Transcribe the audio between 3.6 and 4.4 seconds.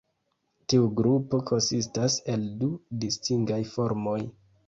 formoj.